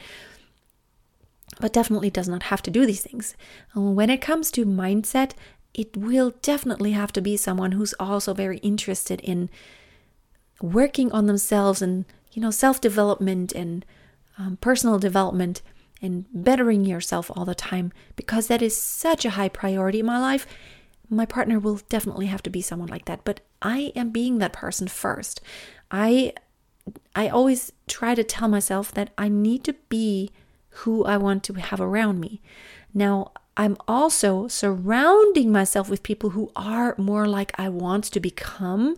but 1.60 1.72
definitely 1.72 2.10
does 2.10 2.28
not 2.28 2.44
have 2.44 2.62
to 2.62 2.70
do 2.70 2.86
these 2.86 3.00
things. 3.00 3.34
When 3.74 4.10
it 4.10 4.20
comes 4.20 4.50
to 4.52 4.64
mindset, 4.64 5.32
it 5.74 5.96
will 5.96 6.34
definitely 6.42 6.92
have 6.92 7.12
to 7.12 7.20
be 7.20 7.36
someone 7.36 7.72
who's 7.72 7.94
also 7.98 8.34
very 8.34 8.58
interested 8.58 9.20
in 9.20 9.50
working 10.60 11.10
on 11.12 11.26
themselves 11.26 11.82
and 11.82 12.04
you 12.32 12.42
know 12.42 12.50
self-development 12.50 13.52
and 13.52 13.84
um, 14.38 14.58
personal 14.60 14.98
development 14.98 15.62
and 16.00 16.26
bettering 16.32 16.84
yourself 16.84 17.30
all 17.34 17.44
the 17.44 17.54
time 17.54 17.92
because 18.16 18.46
that 18.46 18.62
is 18.62 18.76
such 18.76 19.24
a 19.24 19.30
high 19.30 19.48
priority 19.48 20.00
in 20.00 20.06
my 20.06 20.18
life 20.18 20.46
my 21.10 21.26
partner 21.26 21.58
will 21.58 21.80
definitely 21.88 22.26
have 22.26 22.42
to 22.42 22.50
be 22.50 22.60
someone 22.60 22.88
like 22.88 23.04
that 23.06 23.24
but 23.24 23.40
i 23.62 23.92
am 23.94 24.10
being 24.10 24.38
that 24.38 24.52
person 24.52 24.86
first 24.86 25.40
i 25.90 26.32
i 27.14 27.28
always 27.28 27.72
try 27.86 28.14
to 28.14 28.24
tell 28.24 28.48
myself 28.48 28.92
that 28.92 29.10
i 29.18 29.28
need 29.28 29.64
to 29.64 29.74
be 29.88 30.30
who 30.82 31.04
i 31.04 31.16
want 31.16 31.42
to 31.42 31.54
have 31.54 31.80
around 31.80 32.20
me 32.20 32.40
now 32.94 33.32
I'm 33.58 33.76
also 33.88 34.46
surrounding 34.46 35.50
myself 35.50 35.90
with 35.90 36.04
people 36.04 36.30
who 36.30 36.52
are 36.54 36.94
more 36.96 37.26
like 37.26 37.52
I 37.58 37.68
want 37.68 38.04
to 38.04 38.20
become. 38.20 38.96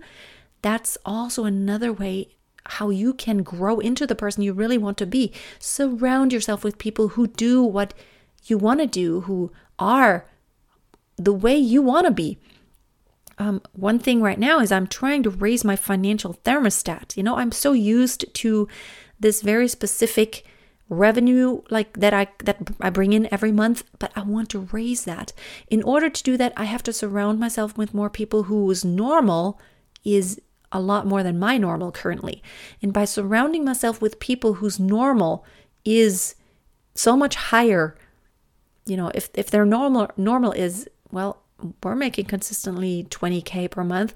That's 0.61 0.99
also 1.02 1.47
another 1.47 1.95
way 1.95 2.29
how 2.67 2.90
you 2.90 3.14
can 3.14 3.43
grow 3.43 3.79
into 3.79 4.07
the 4.07 4.14
person 4.14 4.43
you 4.43 4.52
really 4.52 4.76
want 4.76 4.99
to 4.99 5.07
be. 5.07 5.33
Surround 5.59 6.31
yourself 6.31 6.62
with 6.62 6.76
people 6.76 7.09
who 7.09 7.26
do 7.26 7.62
what 7.62 7.95
you 8.45 8.59
want 8.59 8.81
to 8.81 8.87
do, 8.87 9.23
who 9.23 9.50
are 9.79 10.26
the 11.25 11.33
way 11.33 11.57
you 11.57 11.83
want 11.83 12.07
to 12.07 12.12
be. 12.12 12.39
Um, 13.39 13.62
one 13.73 13.99
thing 13.99 14.21
right 14.21 14.39
now 14.39 14.61
is 14.61 14.71
I'm 14.71 14.87
trying 14.87 15.23
to 15.23 15.31
raise 15.31 15.65
my 15.65 15.77
financial 15.77 16.35
thermostat. 16.45 17.17
You 17.17 17.23
know, 17.23 17.37
I'm 17.37 17.53
so 17.53 17.73
used 17.73 18.33
to 18.35 18.69
this 19.19 19.43
very 19.43 19.69
specific 19.69 20.45
revenue 20.89 21.62
like 21.71 21.99
that 21.99 22.12
I 22.12 22.27
that 22.45 22.59
I 22.81 22.91
bring 22.91 23.12
in 23.12 23.33
every 23.33 23.53
month, 23.53 23.85
but 23.99 24.12
I 24.17 24.23
want 24.23 24.50
to 24.50 24.69
raise 24.73 25.05
that. 25.05 25.33
In 25.69 25.83
order 25.83 26.11
to 26.11 26.23
do 26.23 26.37
that, 26.37 26.53
I 26.57 26.65
have 26.65 26.83
to 26.85 26.93
surround 26.93 27.39
myself 27.39 27.79
with 27.79 27.95
more 27.95 28.11
people 28.11 28.45
whose 28.45 28.85
normal 28.85 29.61
is 30.05 30.41
a 30.73 30.81
lot 30.81 31.07
more 31.07 31.23
than 31.23 31.39
my 31.39 31.57
normal 31.59 31.93
currently. 31.93 32.43
And 32.83 32.93
by 32.93 33.05
surrounding 33.05 33.65
myself 33.65 34.00
with 34.00 34.21
people 34.21 34.55
whose 34.55 34.79
normal 34.79 35.45
is 35.85 36.35
so 36.95 37.17
much 37.17 37.37
higher, 37.37 37.97
you 38.85 38.97
know, 38.97 39.11
if 39.15 39.31
if 39.35 39.50
their 39.50 39.65
normal 39.65 40.11
normal 40.17 40.53
is 40.53 40.89
well, 41.12 41.43
we're 41.83 41.95
making 41.95 42.26
consistently 42.26 43.07
20k 43.11 43.71
per 43.71 43.85
month. 43.85 44.14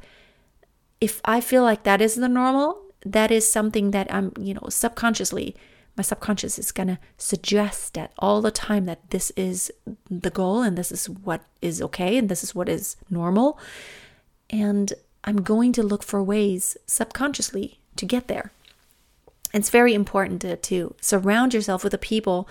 If 1.00 1.20
I 1.24 1.40
feel 1.40 1.62
like 1.62 1.82
that 1.82 2.00
is 2.00 2.14
the 2.14 2.28
normal, 2.28 2.80
that 3.04 3.30
is 3.30 3.50
something 3.50 3.90
that 3.90 4.12
I'm, 4.12 4.32
you 4.38 4.54
know, 4.54 4.68
subconsciously 4.68 5.54
my 5.96 6.02
subconscious 6.02 6.58
is 6.58 6.72
going 6.72 6.88
to 6.88 6.98
suggest 7.18 7.94
that 7.94 8.12
all 8.18 8.40
the 8.40 8.50
time 8.50 8.86
that 8.86 9.10
this 9.10 9.30
is 9.36 9.72
the 10.10 10.30
goal 10.30 10.62
and 10.62 10.76
this 10.76 10.90
is 10.90 11.08
what 11.08 11.42
is 11.62 11.80
okay 11.80 12.16
and 12.16 12.28
this 12.28 12.42
is 12.42 12.54
what 12.54 12.68
is 12.68 12.96
normal. 13.08 13.58
And 14.50 14.92
I'm 15.22 15.42
going 15.42 15.72
to 15.74 15.82
look 15.82 16.02
for 16.02 16.22
ways 16.22 16.76
subconsciously 16.86 17.78
to 17.96 18.06
get 18.06 18.26
there. 18.26 18.52
It's 19.52 19.70
very 19.70 19.94
important 19.94 20.40
to, 20.42 20.56
to 20.56 20.96
surround 21.00 21.54
yourself 21.54 21.84
with 21.84 21.92
the 21.92 21.98
people, 21.98 22.48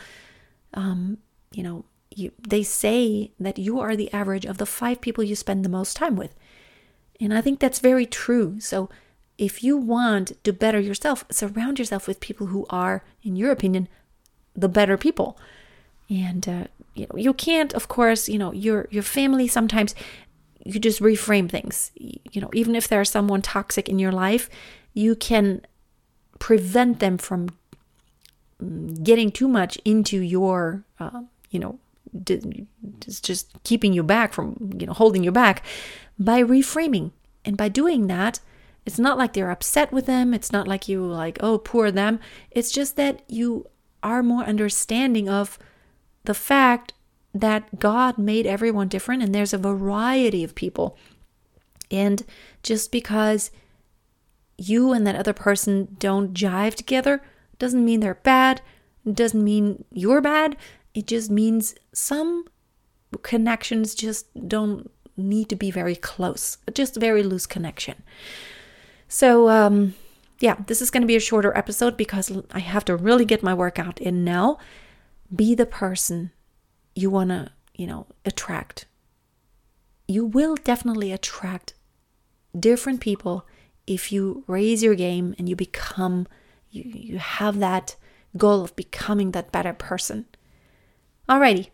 um, 0.73 1.17
you 1.51 1.63
know, 1.63 1.83
you, 2.17 2.31
they 2.47 2.63
say 2.63 3.31
that 3.39 3.57
you 3.57 3.79
are 3.79 3.95
the 3.95 4.11
average 4.13 4.45
of 4.45 4.57
the 4.57 4.65
five 4.65 5.01
people 5.01 5.23
you 5.23 5.35
spend 5.35 5.63
the 5.63 5.69
most 5.69 5.95
time 5.95 6.15
with. 6.15 6.35
And 7.19 7.33
I 7.33 7.41
think 7.41 7.59
that's 7.59 7.79
very 7.79 8.05
true. 8.05 8.59
So 8.59 8.89
if 9.37 9.63
you 9.63 9.77
want 9.77 10.43
to 10.43 10.53
better 10.53 10.79
yourself, 10.79 11.25
surround 11.31 11.79
yourself 11.79 12.07
with 12.07 12.19
people 12.19 12.47
who 12.47 12.65
are, 12.69 13.03
in 13.23 13.35
your 13.35 13.51
opinion, 13.51 13.87
the 14.55 14.69
better 14.69 14.97
people. 14.97 15.37
And 16.09 16.47
uh, 16.47 16.63
you 16.93 17.07
know, 17.09 17.17
you 17.17 17.33
can't, 17.33 17.73
of 17.73 17.87
course, 17.87 18.29
you 18.29 18.37
know, 18.37 18.51
your 18.51 18.87
your 18.91 19.03
family 19.03 19.47
sometimes 19.47 19.95
you 20.65 20.79
just 20.79 21.01
reframe 21.01 21.49
things. 21.49 21.91
You 21.95 22.41
know, 22.41 22.49
even 22.53 22.75
if 22.75 22.87
there's 22.87 23.09
someone 23.09 23.41
toxic 23.41 23.89
in 23.89 23.99
your 23.99 24.11
life, 24.11 24.49
you 24.93 25.15
can 25.15 25.61
prevent 26.39 26.99
them 26.99 27.17
from 27.17 27.49
mm, 28.61 29.03
getting 29.03 29.31
too 29.31 29.47
much 29.47 29.77
into 29.83 30.19
your, 30.19 30.83
uh, 30.99 31.23
you 31.49 31.59
know, 31.59 31.79
just 33.21 33.63
keeping 33.63 33.93
you 33.93 34.03
back 34.03 34.33
from, 34.33 34.71
you 34.77 34.87
know, 34.87 34.93
holding 34.93 35.23
you 35.23 35.31
back 35.31 35.65
by 36.19 36.41
reframing. 36.41 37.11
And 37.45 37.57
by 37.57 37.69
doing 37.69 38.07
that, 38.07 38.39
it's 38.85 38.99
not 38.99 39.17
like 39.17 39.33
they're 39.33 39.51
upset 39.51 39.91
with 39.91 40.05
them. 40.05 40.33
It's 40.33 40.51
not 40.51 40.67
like 40.67 40.87
you 40.87 41.05
like, 41.05 41.37
oh, 41.41 41.57
poor 41.57 41.91
them. 41.91 42.19
It's 42.51 42.71
just 42.71 42.95
that 42.97 43.21
you 43.27 43.67
are 44.01 44.23
more 44.23 44.43
understanding 44.43 45.29
of 45.29 45.57
the 46.25 46.33
fact 46.33 46.93
that 47.33 47.79
God 47.79 48.17
made 48.17 48.45
everyone 48.45 48.87
different 48.87 49.23
and 49.23 49.33
there's 49.33 49.53
a 49.53 49.57
variety 49.57 50.43
of 50.43 50.55
people. 50.55 50.97
And 51.89 52.23
just 52.61 52.91
because 52.91 53.51
you 54.57 54.93
and 54.93 55.05
that 55.07 55.15
other 55.15 55.33
person 55.33 55.95
don't 55.99 56.33
jive 56.33 56.75
together 56.75 57.21
doesn't 57.59 57.83
mean 57.83 57.99
they're 57.99 58.15
bad, 58.15 58.61
doesn't 59.11 59.43
mean 59.43 59.85
you're 59.91 60.21
bad. 60.21 60.55
It 60.93 61.07
just 61.07 61.29
means 61.29 61.75
some 61.93 62.45
connections 63.21 63.95
just 63.95 64.27
don't 64.47 64.89
need 65.15 65.49
to 65.49 65.55
be 65.55 65.71
very 65.71 65.95
close, 65.95 66.57
just 66.73 66.95
very 66.95 67.23
loose 67.23 67.45
connection. 67.45 68.03
So, 69.07 69.49
um, 69.49 69.95
yeah, 70.39 70.55
this 70.67 70.81
is 70.81 70.89
going 70.89 71.01
to 71.01 71.07
be 71.07 71.15
a 71.15 71.21
shorter 71.21 71.55
episode 71.55 71.95
because 71.97 72.31
I 72.51 72.59
have 72.59 72.85
to 72.85 72.95
really 72.95 73.25
get 73.25 73.43
my 73.43 73.53
workout 73.53 73.99
in 73.99 74.23
now. 74.23 74.57
Be 75.33 75.55
the 75.55 75.65
person 75.65 76.31
you 76.95 77.09
want 77.09 77.29
to, 77.29 77.51
you 77.75 77.87
know, 77.87 78.07
attract. 78.25 78.85
You 80.07 80.25
will 80.25 80.55
definitely 80.55 81.11
attract 81.11 81.73
different 82.59 83.01
people 83.01 83.47
if 83.87 84.11
you 84.11 84.43
raise 84.47 84.83
your 84.83 84.95
game 84.95 85.35
and 85.37 85.49
you 85.49 85.55
become 85.55 86.27
you, 86.69 86.83
you 86.83 87.17
have 87.19 87.59
that 87.59 87.95
goal 88.35 88.63
of 88.63 88.75
becoming 88.75 89.31
that 89.31 89.51
better 89.51 89.73
person. 89.73 90.25
Alrighty, 91.29 91.69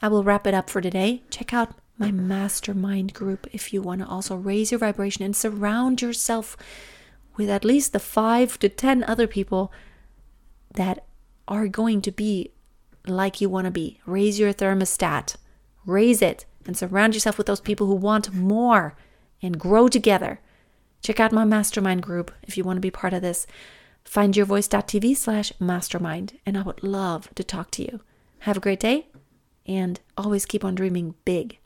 I 0.00 0.08
will 0.08 0.24
wrap 0.24 0.46
it 0.46 0.54
up 0.54 0.70
for 0.70 0.80
today. 0.80 1.22
Check 1.28 1.52
out 1.52 1.74
my 1.98 2.10
mastermind 2.10 3.12
group 3.12 3.46
if 3.52 3.72
you 3.72 3.82
want 3.82 4.00
to 4.00 4.06
also 4.06 4.36
raise 4.36 4.70
your 4.70 4.78
vibration 4.78 5.22
and 5.22 5.36
surround 5.36 6.00
yourself 6.00 6.56
with 7.36 7.50
at 7.50 7.64
least 7.64 7.92
the 7.92 7.98
five 7.98 8.58
to 8.58 8.70
ten 8.70 9.04
other 9.04 9.26
people 9.26 9.70
that 10.74 11.04
are 11.46 11.68
going 11.68 12.00
to 12.02 12.10
be 12.10 12.52
like 13.06 13.40
you 13.40 13.50
want 13.50 13.66
to 13.66 13.70
be. 13.70 14.00
Raise 14.06 14.38
your 14.38 14.54
thermostat, 14.54 15.36
raise 15.84 16.22
it, 16.22 16.46
and 16.64 16.76
surround 16.76 17.12
yourself 17.12 17.36
with 17.36 17.46
those 17.46 17.60
people 17.60 17.86
who 17.86 17.94
want 17.94 18.32
more 18.32 18.96
and 19.42 19.60
grow 19.60 19.88
together. 19.88 20.40
Check 21.02 21.20
out 21.20 21.32
my 21.32 21.44
mastermind 21.44 22.02
group 22.02 22.32
if 22.42 22.56
you 22.56 22.64
want 22.64 22.78
to 22.78 22.80
be 22.80 22.90
part 22.90 23.12
of 23.12 23.20
this. 23.20 23.46
Findyourvoice.tv 24.06 25.16
slash 25.16 25.52
mastermind, 25.60 26.38
and 26.46 26.56
I 26.56 26.62
would 26.62 26.82
love 26.82 27.28
to 27.34 27.44
talk 27.44 27.70
to 27.72 27.82
you. 27.82 28.00
Have 28.46 28.58
a 28.58 28.60
great 28.60 28.78
day, 28.78 29.08
and 29.66 29.98
always 30.16 30.46
keep 30.46 30.64
on 30.64 30.76
dreaming 30.76 31.16
big. 31.24 31.58